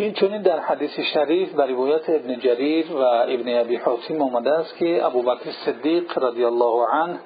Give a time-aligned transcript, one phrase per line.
[0.00, 4.76] این چونین در حدیث شریف بر روایت ابن جریر و ابن ابی حاتم آمده است
[4.76, 7.20] که ابوبکر صدیق رضی الله عنه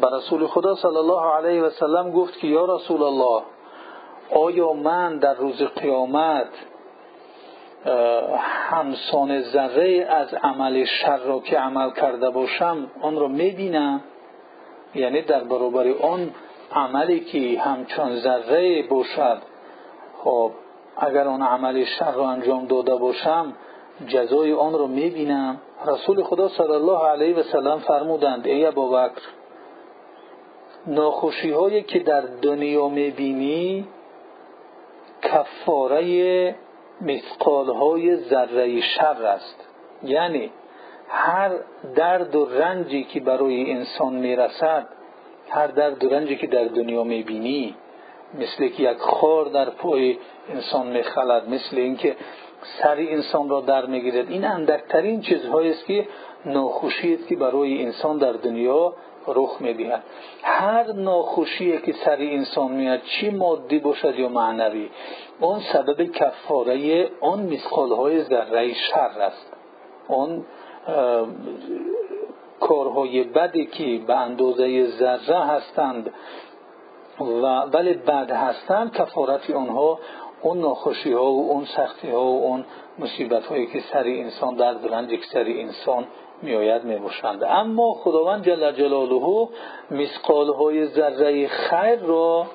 [0.00, 3.42] بر رسول خدا صلی الله علیه و سلم گفت که یا رسول الله
[4.30, 6.48] آیا من در روز قیامت
[8.70, 14.00] همسان ذره از عمل شر را که عمل کرده باشم آن را می‌بینم؟
[14.94, 16.30] یعنی در برابر آن
[16.72, 19.38] عملی که همچون ذره باشد.
[20.24, 20.52] خب
[21.00, 23.52] اگر آن عمل شر را انجام داده باشم
[24.06, 25.60] جزای آن را می‌بینم.
[25.86, 29.22] رسول خدا صلی الله علیه و سلم فرمودند ای ابوبکر
[30.86, 33.88] ناخوشی هایی که در دنیا می‌بینی
[35.22, 36.54] کفاره
[37.00, 39.68] مثقال های ذره شر است.
[40.02, 40.50] یعنی
[41.08, 41.50] هر
[41.94, 44.86] درد و رنجی که برای انسان می‌رسد
[48.34, 52.16] مثل که یک خار در پای انسان میخلد مثل اینکه
[52.62, 54.30] سر انسان را در می‌گیرد.
[54.30, 56.08] این اندکترین چیزهایی است که
[56.44, 58.94] ناخوشی است که برای انسان در دنیا
[59.26, 60.02] رخ می‌دهد.
[60.42, 64.90] هر ناخوشی که سر انسان میاد چی مادی باشد یا معنوی؟
[65.40, 69.52] اون سبب کفاره آن مسخال های ذره شر است.
[70.08, 70.44] آن
[72.60, 76.12] کارهای بدی که به اندازه ذره هستند
[77.20, 79.98] و ولی بد هستند کفارت آنها
[80.42, 82.64] اون ناخوشی ها و اون سختی ها و اون
[82.98, 86.04] مصیبت هایی که سر انسان در بلند یک سر انسان
[86.42, 87.44] میآید می‌باشند.
[87.44, 89.48] اما خداوند جل جلاله
[89.90, 92.46] مسقال های ذره خیر را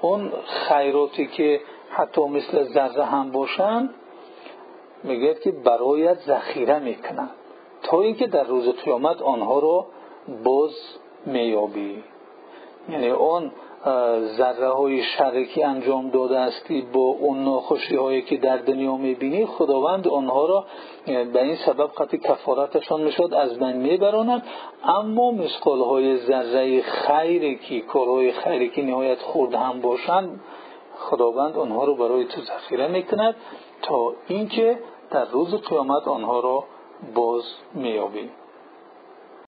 [0.00, 3.94] اون خیراتی که حتی مثل ذره هم باشند
[5.04, 7.30] میگه که برایت ذخیره می‌کنند.
[7.82, 9.86] تا اینکه در روز قیامت آنها را
[10.44, 10.74] باز
[11.26, 12.04] میابی
[12.88, 13.50] یعنی اون
[14.36, 20.08] ذره های شرکی انجام داده استی با اون ناخوشی هایی که در دنیا می‌بینی خداوند
[20.08, 20.66] آنها را
[21.06, 24.42] به این سبب قطع کفارتشان می‌شد از بین میبراند.
[24.84, 30.40] اما مسقال های ذره خیری که کارهای خیری که نهایت خورد هم باشند
[30.98, 33.36] خداوند آنها رو برای تو ذخیره می‌کند
[33.82, 34.78] تا اینکه
[35.10, 36.64] در روز قیامت آنها را
[37.14, 37.44] باز
[37.74, 38.30] میابی